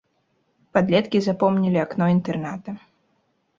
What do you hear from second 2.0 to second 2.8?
інтэрната.